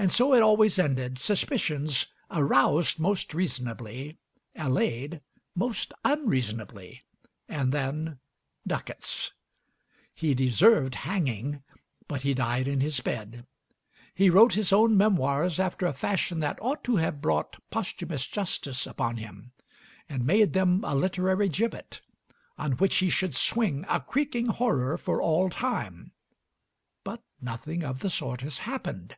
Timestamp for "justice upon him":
18.24-19.50